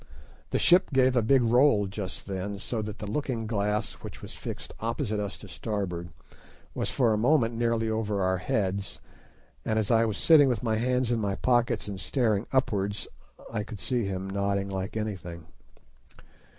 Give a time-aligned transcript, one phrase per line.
[0.49, 4.33] The ship gave a big roll just then, so that the looking glass, which was
[4.33, 6.09] fixed opposite us to starboard,
[6.73, 8.99] was for a moment nearly over our heads,
[9.63, 13.07] and as I was sitting with my hands in my pockets and staring upwards,
[13.53, 15.45] I could see him nodding like anything.